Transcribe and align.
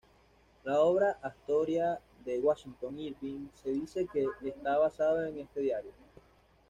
La 0.63 0.79
obra 0.79 1.19
"Astoria" 1.21 1.99
de 2.25 2.39
Washington 2.39 2.97
Irving 2.97 3.49
se 3.61 3.69
dice 3.69 4.07
que 4.11 4.25
está 4.49 4.79
basado 4.79 5.23
en 5.27 5.37
este 5.37 5.59
diario. 5.59 5.91